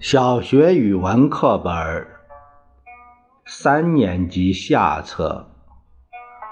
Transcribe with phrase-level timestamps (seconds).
[0.00, 2.06] 小学语文课本
[3.44, 5.50] 三年级下册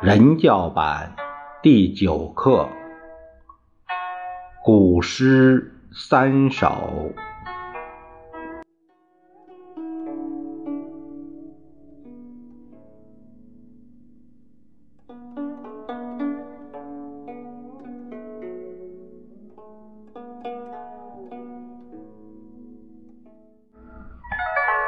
[0.02, 1.16] 人教版
[1.62, 2.68] 第九课
[4.62, 6.68] 古诗三首。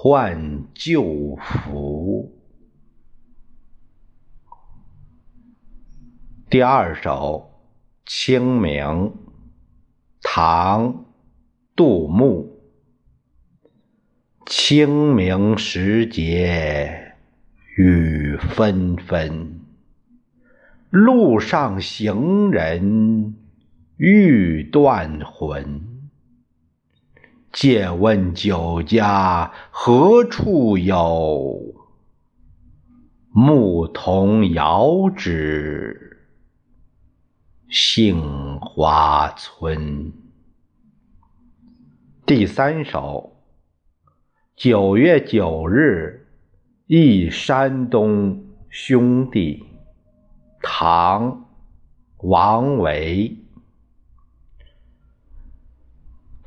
[0.00, 2.32] 换旧符。
[6.48, 7.50] 第二首
[8.08, 8.84] 《清明》，
[10.22, 10.94] 唐·
[11.74, 12.62] 杜牧。
[14.46, 17.14] 清明时节
[17.76, 19.58] 雨纷纷，
[20.90, 23.34] 路上行人
[23.96, 25.87] 欲断魂。
[27.60, 31.60] 借问酒家何处有？
[33.32, 36.24] 牧童遥指
[37.68, 40.12] 杏花村。
[42.24, 43.32] 第三首
[44.54, 46.28] 《九月九日
[46.86, 49.64] 忆山东兄弟》，
[50.62, 51.28] 唐·
[52.18, 53.36] 王维。